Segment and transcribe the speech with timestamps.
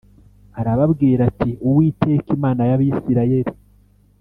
[0.59, 3.51] Arababwira ati Uwiteka Imana y Abisirayeli